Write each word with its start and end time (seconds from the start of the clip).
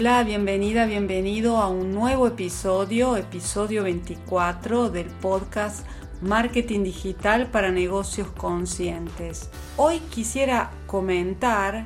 Hola, 0.00 0.24
bienvenida, 0.24 0.86
bienvenido 0.86 1.58
a 1.58 1.68
un 1.68 1.92
nuevo 1.92 2.26
episodio, 2.26 3.18
episodio 3.18 3.82
24 3.82 4.88
del 4.88 5.08
podcast 5.08 5.86
Marketing 6.22 6.84
Digital 6.84 7.48
para 7.48 7.70
Negocios 7.70 8.28
Conscientes. 8.28 9.50
Hoy 9.76 9.98
quisiera 9.98 10.70
comentar 10.86 11.84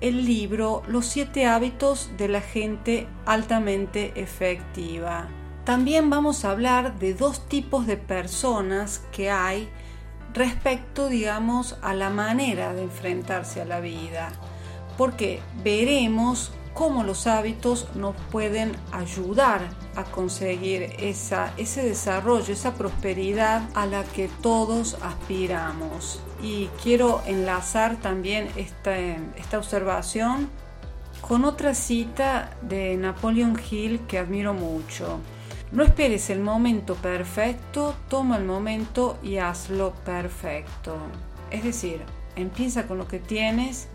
el 0.00 0.24
libro 0.24 0.82
Los 0.88 1.06
siete 1.06 1.46
hábitos 1.46 2.10
de 2.18 2.26
la 2.26 2.40
gente 2.40 3.06
altamente 3.24 4.20
efectiva. 4.20 5.28
También 5.62 6.10
vamos 6.10 6.44
a 6.44 6.50
hablar 6.50 6.98
de 6.98 7.14
dos 7.14 7.48
tipos 7.48 7.86
de 7.86 7.96
personas 7.96 9.00
que 9.12 9.30
hay 9.30 9.68
respecto, 10.32 11.08
digamos, 11.08 11.78
a 11.82 11.94
la 11.94 12.10
manera 12.10 12.74
de 12.74 12.82
enfrentarse 12.82 13.60
a 13.60 13.64
la 13.64 13.78
vida. 13.78 14.32
Porque 14.98 15.40
veremos 15.62 16.50
cómo 16.74 17.04
los 17.04 17.26
hábitos 17.26 17.88
nos 17.94 18.16
pueden 18.30 18.76
ayudar 18.92 19.62
a 19.94 20.04
conseguir 20.04 20.94
ese 20.98 21.82
desarrollo, 21.82 22.52
esa 22.52 22.74
prosperidad 22.74 23.62
a 23.74 23.86
la 23.86 24.02
que 24.04 24.28
todos 24.42 24.98
aspiramos. 25.00 26.20
Y 26.42 26.66
quiero 26.82 27.22
enlazar 27.26 27.96
también 27.96 28.48
esta, 28.56 28.98
esta 28.98 29.58
observación 29.58 30.50
con 31.20 31.44
otra 31.44 31.74
cita 31.74 32.50
de 32.60 32.96
Napoleon 32.96 33.58
Hill 33.70 34.00
que 34.06 34.18
admiro 34.18 34.52
mucho. 34.52 35.20
No 35.72 35.82
esperes 35.82 36.28
el 36.28 36.40
momento 36.40 36.96
perfecto, 36.96 37.94
toma 38.08 38.36
el 38.36 38.44
momento 38.44 39.16
y 39.22 39.38
hazlo 39.38 39.94
perfecto. 40.04 40.96
Es 41.50 41.64
decir, 41.64 42.02
empieza 42.36 42.86
con 42.86 42.98
lo 42.98 43.08
que 43.08 43.20
tienes 43.20 43.88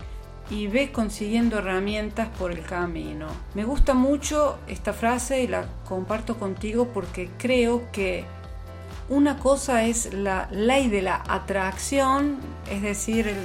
y 0.50 0.68
ve 0.68 0.92
consiguiendo 0.92 1.60
herramientas 1.60 2.28
por 2.40 2.52
el 2.52 2.64
camino. 2.64 3.28
Me 3.54 3.64
gusta 3.64 3.94
mucho 3.94 4.58
esta 4.68 4.94
frase 4.94 5.44
y 5.44 5.48
la 5.48 5.66
comparto 5.88 6.38
contigo 6.38 6.88
porque 6.94 7.30
creo 7.38 7.92
que 7.92 8.26
una 9.10 9.38
cosa 9.38 9.84
es 9.84 10.14
la 10.14 10.48
ley 10.52 10.88
de 10.88 11.02
la 11.02 11.24
atracción, 11.28 12.38
es 12.70 12.82
decir, 12.82 13.28
el, 13.28 13.38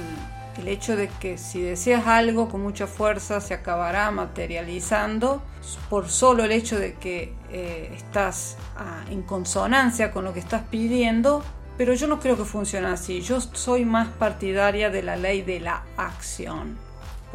hecho 0.67 0.95
de 0.95 1.09
que 1.19 1.37
si 1.37 1.61
deseas 1.61 2.07
algo 2.07 2.47
con 2.47 2.61
mucha 2.61 2.87
fuerza 2.87 3.41
se 3.41 3.53
acabará 3.53 4.09
materializando 4.09 5.43
por 5.89 6.07
solo 6.07 6.45
el 6.45 6.51
hecho 6.53 6.79
de 6.79 6.93
que 6.93 7.33
eh, 7.51 7.91
estás 7.93 8.55
ah, 8.77 9.03
en 9.11 9.21
consonancia 9.21 10.11
con 10.11 10.23
lo 10.23 10.33
que 10.33 10.39
estás 10.39 10.63
pidiendo, 10.71 11.43
pero 11.77 11.93
yo 11.93 12.07
no 12.07 12.19
creo 12.19 12.37
que 12.37 12.45
funcione 12.45 12.87
así. 12.87 13.21
Yo 13.21 13.41
soy 13.41 13.83
más 13.83 14.07
partidaria 14.07 14.89
de 14.89 15.03
la 15.03 15.17
ley 15.17 15.41
de 15.41 15.59
la 15.59 15.83
acción 15.97 16.84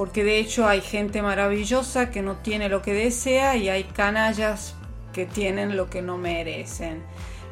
porque 0.01 0.25
de 0.25 0.39
hecho 0.39 0.67
hay 0.67 0.81
gente 0.81 1.21
maravillosa 1.21 2.11
que 2.11 2.23
no 2.23 2.37
tiene 2.37 2.71
lo 2.71 2.81
que 2.81 2.95
desea 2.95 3.57
y 3.57 3.69
hay 3.69 3.85
canallas 3.85 4.75
que 5.13 5.27
tienen 5.27 5.77
lo 5.77 5.91
que 5.91 6.01
no 6.01 6.17
merecen. 6.17 7.03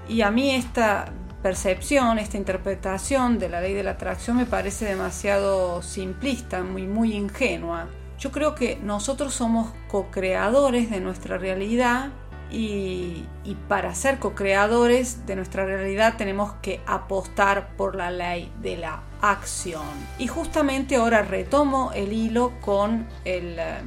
Y 0.09 0.22
a 0.22 0.31
mí 0.31 0.53
esta 0.53 1.12
percepción, 1.42 2.19
esta 2.19 2.38
interpretación 2.38 3.38
de 3.38 3.50
la 3.50 3.60
ley 3.60 3.75
de 3.75 3.82
la 3.82 3.91
atracción 3.91 4.38
me 4.38 4.47
parece 4.47 4.86
demasiado 4.86 5.82
simplista, 5.82 6.62
muy, 6.62 6.86
muy 6.86 7.12
ingenua. 7.12 7.91
Yo 8.19 8.32
creo 8.32 8.54
que 8.54 8.78
nosotros 8.82 9.34
somos 9.34 9.70
co-creadores 9.88 10.88
de 10.88 11.00
nuestra 11.00 11.36
realidad 11.36 12.12
y, 12.50 13.25
para 13.69 13.94
ser 13.94 14.19
co-creadores 14.19 15.26
de 15.26 15.36
nuestra 15.36 15.64
realidad 15.64 16.14
tenemos 16.16 16.53
que 16.62 16.81
apostar 16.86 17.76
por 17.76 17.94
la 17.94 18.10
ley 18.10 18.50
de 18.60 18.76
la 18.76 19.03
acción. 19.20 19.86
Y 20.19 20.26
justamente 20.26 20.97
ahora 20.97 21.22
retomo 21.22 21.92
el 21.94 22.12
hilo 22.12 22.53
con 22.60 23.06
el, 23.25 23.59
eh, 23.59 23.81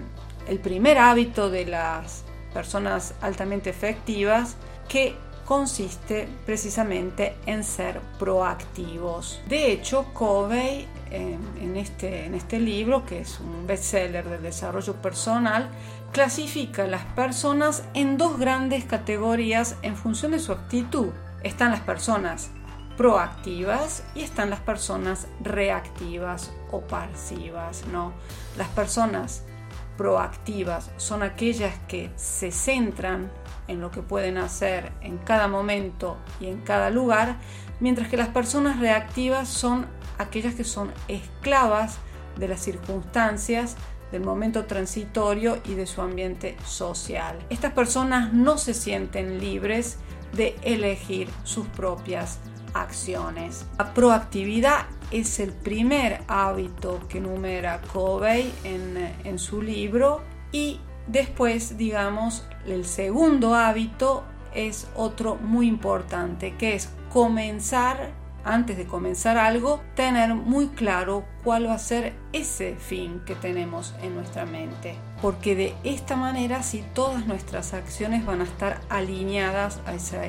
el 0.47 0.59
primer 0.59 0.97
hábito 0.97 1.49
de 1.49 1.66
las 1.66 2.23
personas 2.53 3.16
altamente 3.22 3.69
efectivas 3.69 4.55
que 4.88 5.16
consiste 5.45 6.28
precisamente 6.45 7.35
en 7.45 7.63
ser 7.63 7.99
proactivos. 8.19 9.41
De 9.47 9.72
hecho, 9.72 10.05
Covey 10.13 10.88
en, 11.11 11.75
este, 11.77 12.25
en 12.25 12.33
este 12.33 12.59
libro, 12.59 13.05
que 13.05 13.19
es 13.22 13.39
un 13.39 13.67
bestseller 13.67 14.27
de 14.27 14.38
desarrollo 14.38 14.95
personal, 14.95 15.69
clasifica 16.11 16.83
a 16.83 16.88
las 16.88 17.05
personas 17.05 17.83
en 17.94 18.17
dos 18.17 18.39
grandes 18.39 18.85
categorías 18.85 19.75
en 19.81 19.95
función 19.95 20.31
de 20.31 20.39
su 20.39 20.51
actitud. 20.51 21.09
Están 21.44 21.72
las 21.72 21.81
personas 21.81 22.51
proactivas 22.97 24.03
y 24.16 24.22
están 24.22 24.49
las 24.49 24.59
personas 24.59 25.27
reactivas 25.41 26.51
o 26.72 26.81
pasivas, 26.81 27.85
¿no? 27.88 28.13
Las 28.57 28.67
personas 28.69 29.43
proactivas 29.97 30.91
son 30.97 31.23
aquellas 31.23 31.73
que 31.88 32.11
se 32.16 32.51
centran 32.51 33.31
en 33.67 33.81
lo 33.81 33.91
que 33.91 34.01
pueden 34.01 34.38
hacer 34.38 34.91
en 35.01 35.17
cada 35.17 35.47
momento 35.47 36.17
y 36.39 36.47
en 36.47 36.61
cada 36.61 36.89
lugar, 36.89 37.38
mientras 37.79 38.09
que 38.09 38.17
las 38.17 38.29
personas 38.29 38.79
reactivas 38.79 39.47
son 39.47 39.88
aquellas 40.17 40.55
que 40.55 40.63
son 40.63 40.91
esclavas 41.07 41.97
de 42.38 42.47
las 42.47 42.61
circunstancias 42.61 43.75
del 44.11 44.23
momento 44.23 44.66
transitorio 44.66 45.59
y 45.66 45.73
de 45.73 45.88
su 45.88 46.01
ambiente 46.01 46.57
social. 46.66 47.38
Estas 47.49 47.73
personas 47.73 48.33
no 48.33 48.57
se 48.57 48.73
sienten 48.73 49.39
libres 49.39 49.97
de 50.33 50.55
elegir 50.63 51.29
sus 51.44 51.67
propias 51.67 52.39
acciones. 52.73 53.66
La 53.77 53.94
proactividad 53.94 54.85
es 55.11 55.39
el 55.39 55.51
primer 55.51 56.22
hábito 56.28 56.99
que 57.09 57.19
numera 57.19 57.81
Covey 57.93 58.51
en, 58.63 59.13
en 59.23 59.39
su 59.39 59.61
libro 59.61 60.22
y 60.51 60.79
después, 61.07 61.78
digamos, 61.78 62.45
el 62.66 62.85
segundo 62.85 63.55
hábito 63.55 64.23
es 64.53 64.88
otro 64.95 65.35
muy 65.35 65.67
importante, 65.67 66.55
que 66.57 66.75
es 66.75 66.89
comenzar 67.11 68.11
antes 68.44 68.78
de 68.78 68.85
comenzar 68.85 69.38
algo, 69.38 69.81
tener 69.96 70.34
muy 70.34 70.68
claro 70.68 71.25
cuál 71.44 71.68
va 71.68 71.75
a 71.75 71.79
ser 71.79 72.13
ese 72.34 72.75
fin 72.75 73.22
que 73.25 73.35
tenemos 73.35 73.94
en 74.02 74.16
nuestra 74.16 74.46
mente. 74.46 74.96
Porque 75.22 75.56
de 75.56 75.75
esta 75.84 76.16
manera 76.16 76.63
si 76.63 76.81
todas 76.94 77.28
nuestras 77.28 77.74
acciones 77.74 78.25
van 78.25 78.41
a 78.41 78.46
estar 78.46 78.81
alineadas 78.90 79.79
a 79.85 79.94
esa, 79.94 80.22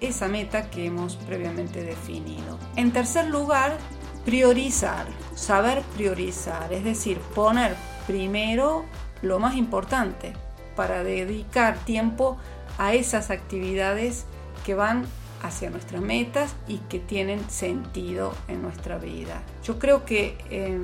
esa 0.00 0.28
meta 0.28 0.70
que 0.70 0.86
hemos 0.86 1.16
previamente 1.16 1.82
definido. 1.82 2.58
En 2.76 2.92
tercer 2.92 3.28
lugar, 3.28 3.76
priorizar, 4.24 5.06
saber 5.34 5.82
priorizar, 5.94 6.72
es 6.72 6.84
decir, 6.84 7.18
poner 7.34 7.74
primero 8.06 8.84
lo 9.22 9.38
más 9.38 9.56
importante 9.56 10.32
para 10.76 11.04
dedicar 11.04 11.78
tiempo 11.78 12.36
a 12.78 12.94
esas 12.94 13.30
actividades 13.30 14.26
que 14.64 14.74
van 14.74 15.04
hacia 15.44 15.68
nuestras 15.68 16.00
metas 16.00 16.54
y 16.66 16.78
que 16.78 16.98
tienen 16.98 17.50
sentido 17.50 18.34
en 18.48 18.62
nuestra 18.62 18.96
vida. 18.96 19.42
Yo 19.62 19.78
creo 19.78 20.06
que 20.06 20.38
eh, 20.48 20.80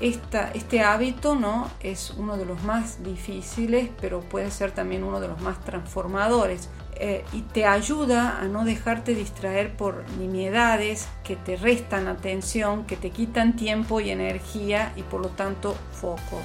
este 0.00 0.80
hábito 0.80 1.34
¿no? 1.34 1.68
es 1.80 2.12
uno 2.16 2.38
de 2.38 2.46
los 2.46 2.62
más 2.64 3.04
difíciles, 3.04 3.90
pero 4.00 4.20
puede 4.20 4.50
ser 4.50 4.72
también 4.72 5.04
uno 5.04 5.20
de 5.20 5.28
los 5.28 5.40
más 5.42 5.62
transformadores. 5.62 6.70
Eh, 7.00 7.24
y 7.32 7.42
te 7.42 7.64
ayuda 7.64 8.40
a 8.40 8.46
no 8.46 8.64
dejarte 8.64 9.14
distraer 9.14 9.76
por 9.76 10.04
nimiedades 10.18 11.06
que 11.22 11.36
te 11.36 11.56
restan 11.56 12.08
atención, 12.08 12.86
que 12.86 12.96
te 12.96 13.10
quitan 13.10 13.54
tiempo 13.54 14.00
y 14.00 14.10
energía 14.10 14.92
y 14.96 15.02
por 15.02 15.20
lo 15.20 15.28
tanto 15.28 15.76
foco. 15.92 16.40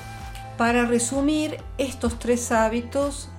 Para 0.57 0.85
resumir, 0.85 1.57
estos 1.79 2.19
tres 2.19 2.51
hábitos 2.51 3.29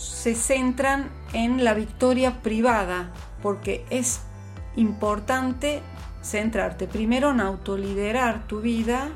se 0.00 0.34
centran 0.34 1.10
en 1.34 1.62
la 1.62 1.74
victoria 1.74 2.40
privada, 2.40 3.10
porque 3.42 3.84
es 3.90 4.22
importante 4.74 5.82
centrarte 6.22 6.86
primero 6.86 7.30
en 7.32 7.40
autoliderar 7.40 8.46
tu 8.46 8.62
vida 8.62 9.08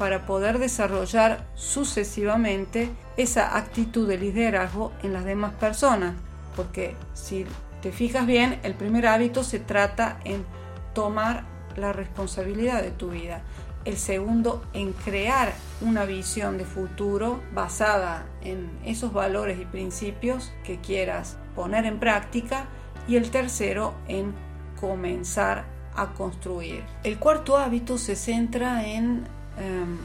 para 0.00 0.26
poder 0.26 0.58
desarrollar 0.58 1.46
sucesivamente 1.54 2.90
esa 3.16 3.56
actitud 3.56 4.08
de 4.08 4.18
liderazgo 4.18 4.92
en 5.04 5.12
las 5.12 5.24
demás 5.24 5.54
personas. 5.54 6.16
Porque 6.56 6.96
si 7.14 7.46
te 7.80 7.92
fijas 7.92 8.26
bien, 8.26 8.58
el 8.64 8.74
primer 8.74 9.06
hábito 9.06 9.44
se 9.44 9.60
trata 9.60 10.18
en 10.24 10.44
tomar 10.92 11.44
la 11.76 11.92
responsabilidad 11.92 12.82
de 12.82 12.90
tu 12.90 13.10
vida. 13.10 13.42
El 13.86 13.96
segundo 13.96 14.64
en 14.74 14.92
crear 14.92 15.54
una 15.80 16.04
visión 16.04 16.58
de 16.58 16.64
futuro 16.64 17.40
basada 17.54 18.26
en 18.42 18.68
esos 18.84 19.12
valores 19.12 19.60
y 19.60 19.64
principios 19.64 20.52
que 20.64 20.80
quieras 20.80 21.38
poner 21.54 21.86
en 21.86 22.00
práctica 22.00 22.66
y 23.06 23.16
el 23.16 23.30
tercero 23.30 23.94
en 24.08 24.34
comenzar 24.80 25.64
a 25.94 26.12
construir. 26.14 26.82
El 27.04 27.18
cuarto 27.18 27.56
hábito 27.56 27.96
se 27.96 28.16
centra 28.16 28.86
en 28.86 29.24
em, 29.56 29.98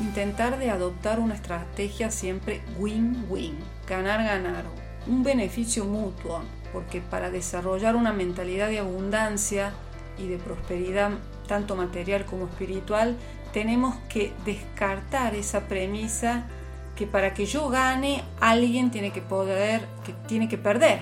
intentar 0.00 0.58
de 0.58 0.70
adoptar 0.70 1.18
una 1.18 1.34
estrategia 1.34 2.12
siempre 2.12 2.62
win-win, 2.78 3.56
ganar-ganar, 3.88 4.64
un 5.08 5.24
beneficio 5.24 5.84
mutuo, 5.84 6.42
porque 6.72 7.00
para 7.00 7.30
desarrollar 7.30 7.96
una 7.96 8.12
mentalidad 8.12 8.68
de 8.68 8.78
abundancia 8.78 9.72
y 10.16 10.28
de 10.28 10.38
prosperidad 10.38 11.10
tanto 11.46 11.76
material 11.76 12.24
como 12.24 12.46
espiritual, 12.46 13.16
tenemos 13.52 13.96
que 14.08 14.32
descartar 14.44 15.34
esa 15.34 15.66
premisa 15.66 16.46
que 16.94 17.06
para 17.06 17.34
que 17.34 17.46
yo 17.46 17.68
gane 17.68 18.22
alguien 18.40 18.90
tiene 18.90 19.12
que 19.12 19.22
poder, 19.22 19.86
que 20.04 20.12
tiene 20.26 20.48
que 20.48 20.58
perder, 20.58 21.00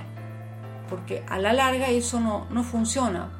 porque 0.88 1.24
a 1.28 1.38
la 1.38 1.52
larga 1.52 1.88
eso 1.88 2.20
no, 2.20 2.46
no 2.50 2.64
funciona, 2.64 3.30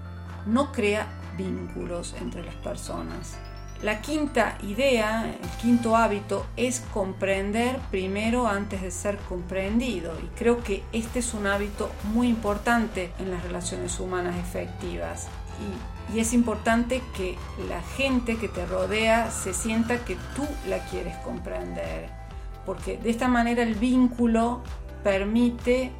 no 0.46 0.72
crea 0.72 1.06
vínculos 1.36 2.14
entre 2.20 2.44
las 2.44 2.54
personas. 2.56 3.36
La 3.82 4.00
quinta 4.00 4.56
idea, 4.62 5.26
el 5.26 5.48
quinto 5.60 5.94
hábito 5.94 6.46
es 6.56 6.80
comprender 6.80 7.78
primero 7.90 8.46
antes 8.46 8.80
de 8.80 8.90
ser 8.90 9.18
comprendido. 9.28 10.16
Y 10.22 10.26
creo 10.38 10.62
que 10.62 10.82
este 10.92 11.18
es 11.18 11.34
un 11.34 11.46
hábito 11.46 11.90
muy 12.04 12.28
importante 12.28 13.12
en 13.18 13.30
las 13.30 13.42
relaciones 13.42 14.00
humanas 14.00 14.36
efectivas 14.38 15.28
y, 15.60 16.18
es 16.18 16.32
importante 16.32 17.02
que 17.16 17.36
la 17.68 17.82
gente 17.96 18.36
que 18.36 18.46
te 18.46 18.64
rodea 18.66 19.32
se 19.32 19.52
sienta 19.52 20.04
que 20.04 20.16
tú 20.36 20.46
la 20.68 20.78
quieres 20.86 21.16
comprender 21.24 22.24
porque 22.64 22.96
de 22.96 23.10
esta 23.10 23.28
manera 23.28 23.62
el 23.62 23.74
vínculo 23.74 24.62
permite 25.02 25.92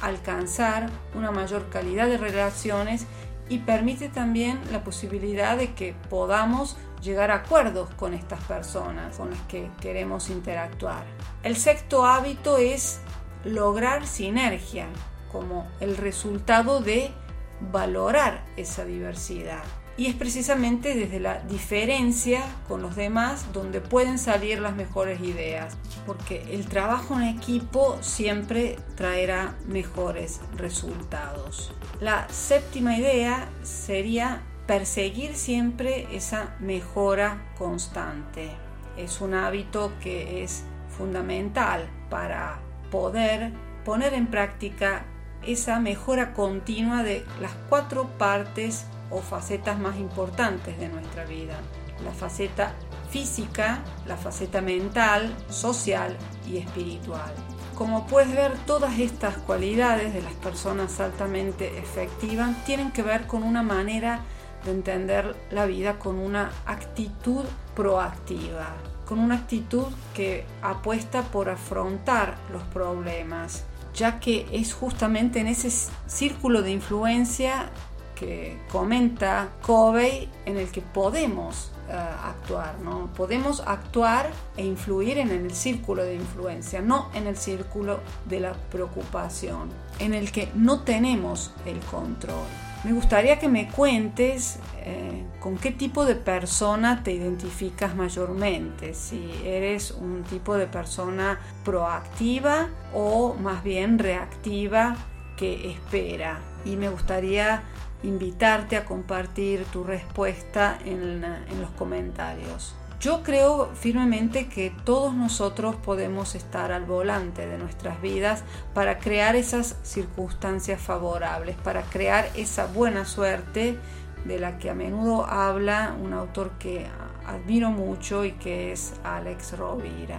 alcanzar 0.00 0.90
una 1.14 1.30
mayor 1.30 1.68
calidad 1.68 2.06
de 2.06 2.18
relaciones 2.18 3.06
y 3.48 3.58
permite 3.58 4.08
también 4.08 4.60
la 4.72 4.84
posibilidad 4.84 5.56
de 5.56 5.72
que 5.74 5.94
podamos 6.10 6.76
llegar 7.02 7.30
a 7.30 7.36
acuerdos 7.36 7.88
con 7.94 8.14
estas 8.14 8.42
personas 8.44 9.16
con 9.16 9.30
las 9.30 9.40
que 9.42 9.70
queremos 9.80 10.30
interactuar. 10.30 11.04
El 11.42 11.56
sexto 11.56 12.04
hábito 12.04 12.58
es 12.58 13.00
lograr 13.44 14.06
sinergia 14.06 14.86
como 15.30 15.66
el 15.80 15.96
resultado 15.96 16.80
de 16.80 17.12
valorar 17.60 18.44
esa 18.56 18.84
diversidad. 18.84 19.62
Y 19.98 20.08
es 20.08 20.14
precisamente 20.14 20.94
desde 20.94 21.20
la 21.20 21.40
diferencia 21.40 22.42
con 22.68 22.82
los 22.82 22.96
demás 22.96 23.46
donde 23.54 23.80
pueden 23.80 24.18
salir 24.18 24.60
las 24.60 24.76
mejores 24.76 25.20
ideas, 25.22 25.78
porque 26.04 26.44
el 26.50 26.66
trabajo 26.66 27.14
en 27.14 27.22
equipo 27.22 27.96
siempre 28.02 28.76
traerá 28.94 29.54
mejores 29.66 30.40
resultados. 30.54 31.72
La 32.00 32.28
séptima 32.28 32.98
idea 32.98 33.48
sería 33.62 34.42
perseguir 34.66 35.34
siempre 35.34 36.06
esa 36.14 36.54
mejora 36.60 37.54
constante. 37.56 38.50
Es 38.98 39.22
un 39.22 39.32
hábito 39.32 39.92
que 40.02 40.42
es 40.42 40.64
fundamental 40.96 41.88
para 42.10 42.58
poder 42.90 43.52
poner 43.84 44.12
en 44.12 44.26
práctica 44.26 45.06
esa 45.46 45.80
mejora 45.80 46.32
continua 46.32 47.02
de 47.02 47.24
las 47.40 47.52
cuatro 47.68 48.08
partes 48.18 48.86
o 49.10 49.20
facetas 49.20 49.78
más 49.78 49.96
importantes 49.96 50.78
de 50.78 50.88
nuestra 50.88 51.24
vida. 51.24 51.58
La 52.04 52.12
faceta 52.12 52.74
física, 53.10 53.82
la 54.06 54.16
faceta 54.16 54.60
mental, 54.60 55.34
social 55.48 56.16
y 56.46 56.58
espiritual. 56.58 57.32
Como 57.74 58.06
puedes 58.06 58.34
ver, 58.34 58.52
todas 58.66 58.98
estas 58.98 59.36
cualidades 59.36 60.14
de 60.14 60.22
las 60.22 60.32
personas 60.34 60.98
altamente 61.00 61.78
efectivas 61.78 62.64
tienen 62.64 62.90
que 62.90 63.02
ver 63.02 63.26
con 63.26 63.42
una 63.42 63.62
manera 63.62 64.20
de 64.64 64.72
entender 64.72 65.36
la 65.50 65.66
vida 65.66 65.98
con 65.98 66.18
una 66.18 66.50
actitud 66.64 67.44
proactiva, 67.74 68.74
con 69.06 69.18
una 69.18 69.36
actitud 69.36 69.86
que 70.14 70.44
apuesta 70.62 71.22
por 71.22 71.48
afrontar 71.48 72.36
los 72.50 72.62
problemas, 72.64 73.64
ya 73.96 74.20
que 74.20 74.46
es 74.52 74.74
justamente 74.74 75.40
en 75.40 75.48
ese 75.48 75.70
círculo 76.06 76.62
de 76.62 76.70
influencia 76.70 77.70
que 78.14 78.58
comenta 78.70 79.50
Covey 79.62 80.28
en 80.44 80.56
el 80.56 80.70
que 80.70 80.82
podemos 80.82 81.72
eh, 81.88 81.92
actuar, 81.92 82.78
¿no? 82.80 83.12
Podemos 83.14 83.60
actuar 83.60 84.30
e 84.56 84.64
influir 84.64 85.18
en 85.18 85.30
el 85.30 85.52
círculo 85.52 86.02
de 86.02 86.16
influencia, 86.16 86.80
no 86.80 87.10
en 87.14 87.26
el 87.26 87.36
círculo 87.36 88.00
de 88.24 88.40
la 88.40 88.54
preocupación, 88.54 89.70
en 89.98 90.14
el 90.14 90.32
que 90.32 90.50
no 90.54 90.80
tenemos 90.80 91.52
el 91.64 91.78
control. 91.80 92.46
Me 92.84 92.92
gustaría 92.92 93.38
que 93.38 93.48
me 93.48 93.68
cuentes 93.68 94.58
eh, 94.84 95.24
con 95.40 95.56
qué 95.56 95.72
tipo 95.72 96.04
de 96.04 96.14
persona 96.14 97.02
te 97.02 97.12
identificas 97.12 97.96
mayormente, 97.96 98.94
si 98.94 99.30
eres 99.44 99.90
un 99.90 100.22
tipo 100.22 100.56
de 100.56 100.66
persona 100.66 101.40
proactiva 101.64 102.68
o 102.94 103.34
más 103.34 103.64
bien 103.64 103.98
reactiva 103.98 104.96
que 105.36 105.72
espera. 105.72 106.38
Y 106.64 106.76
me 106.76 106.88
gustaría 106.88 107.62
invitarte 108.02 108.76
a 108.76 108.84
compartir 108.84 109.64
tu 109.64 109.82
respuesta 109.82 110.78
en, 110.84 111.24
en 111.24 111.60
los 111.60 111.70
comentarios. 111.70 112.76
Yo 112.98 113.22
creo 113.22 113.68
firmemente 113.74 114.48
que 114.48 114.72
todos 114.84 115.14
nosotros 115.14 115.76
podemos 115.76 116.34
estar 116.34 116.72
al 116.72 116.86
volante 116.86 117.46
de 117.46 117.58
nuestras 117.58 118.00
vidas 118.00 118.42
para 118.72 118.98
crear 118.98 119.36
esas 119.36 119.76
circunstancias 119.82 120.80
favorables, 120.80 121.56
para 121.56 121.82
crear 121.82 122.26
esa 122.34 122.66
buena 122.66 123.04
suerte 123.04 123.78
de 124.24 124.38
la 124.38 124.56
que 124.58 124.70
a 124.70 124.74
menudo 124.74 125.26
habla 125.26 125.94
un 126.02 126.14
autor 126.14 126.52
que 126.58 126.86
admiro 127.26 127.70
mucho 127.70 128.24
y 128.24 128.32
que 128.32 128.72
es 128.72 128.94
Alex 129.04 129.58
Rovira. 129.58 130.18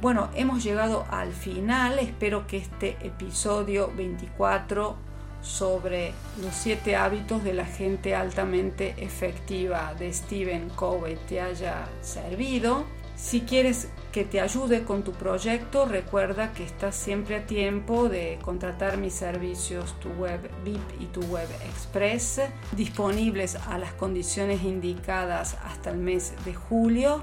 Bueno, 0.00 0.28
hemos 0.34 0.62
llegado 0.62 1.06
al 1.10 1.32
final, 1.32 1.98
espero 1.98 2.46
que 2.46 2.58
este 2.58 2.96
episodio 3.04 3.90
24 3.96 4.96
sobre 5.44 6.12
los 6.42 6.54
siete 6.54 6.96
hábitos 6.96 7.44
de 7.44 7.52
la 7.52 7.66
gente 7.66 8.14
altamente 8.14 8.94
efectiva 8.96 9.94
de 9.98 10.12
Stephen 10.12 10.70
Covey 10.70 11.16
te 11.28 11.40
haya 11.40 11.86
servido. 12.00 12.84
Si 13.14 13.42
quieres 13.42 13.88
que 14.10 14.24
te 14.24 14.40
ayude 14.40 14.84
con 14.84 15.04
tu 15.04 15.12
proyecto, 15.12 15.86
recuerda 15.86 16.52
que 16.52 16.64
estás 16.64 16.96
siempre 16.96 17.36
a 17.36 17.46
tiempo 17.46 18.08
de 18.08 18.38
contratar 18.42 18.96
mis 18.96 19.14
servicios, 19.14 19.94
tu 20.00 20.08
web 20.10 20.40
VIP 20.64 21.00
y 21.00 21.06
tu 21.06 21.20
web 21.26 21.48
express, 21.68 22.40
disponibles 22.72 23.54
a 23.54 23.78
las 23.78 23.92
condiciones 23.92 24.64
indicadas 24.64 25.56
hasta 25.64 25.90
el 25.90 25.98
mes 25.98 26.32
de 26.44 26.54
julio. 26.54 27.22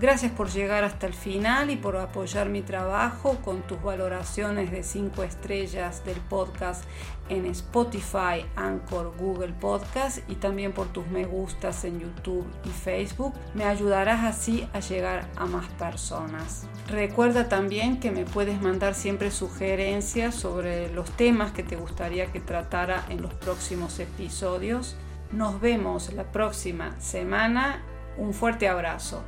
Gracias 0.00 0.32
por 0.32 0.50
llegar 0.50 0.82
hasta 0.82 1.06
el 1.06 1.14
final 1.14 1.70
y 1.70 1.76
por 1.76 1.96
apoyar 1.96 2.48
mi 2.48 2.62
trabajo 2.62 3.38
con 3.44 3.62
tus 3.62 3.80
valoraciones 3.80 4.72
de 4.72 4.82
5 4.82 5.22
estrellas 5.22 6.04
del 6.04 6.16
podcast 6.16 6.84
en 7.28 7.46
Spotify, 7.46 8.44
Anchor, 8.56 9.14
Google 9.16 9.52
Podcast 9.52 10.18
y 10.28 10.34
también 10.34 10.72
por 10.72 10.88
tus 10.88 11.06
me 11.06 11.24
gustas 11.24 11.84
en 11.84 12.00
YouTube 12.00 12.44
y 12.64 12.70
Facebook. 12.70 13.34
Me 13.54 13.64
ayudarás 13.64 14.24
así 14.24 14.68
a 14.72 14.80
llegar 14.80 15.28
a 15.36 15.46
más 15.46 15.66
personas. 15.78 16.66
Recuerda 16.88 17.48
también 17.48 18.00
que 18.00 18.10
me 18.10 18.24
puedes 18.24 18.60
mandar 18.60 18.94
siempre 18.94 19.30
sugerencias 19.30 20.34
sobre 20.34 20.92
los 20.92 21.08
temas 21.12 21.52
que 21.52 21.62
te 21.62 21.76
gustaría 21.76 22.32
que 22.32 22.40
tratara 22.40 23.06
en 23.08 23.22
los 23.22 23.32
próximos 23.34 24.00
episodios. 24.00 24.96
Nos 25.30 25.60
vemos 25.60 26.12
la 26.12 26.24
próxima 26.24 27.00
semana. 27.00 27.82
Un 28.18 28.34
fuerte 28.34 28.68
abrazo. 28.68 29.24